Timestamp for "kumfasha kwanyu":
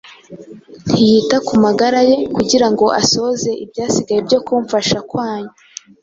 4.45-5.51